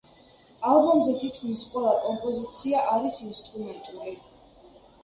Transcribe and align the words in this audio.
ალბომზე 0.69 1.13
თითქმის 1.25 1.67
ყველა 1.75 1.93
კომპოზიცია 2.07 2.83
არის 2.97 3.25
ინსტრუმენტული. 3.31 4.21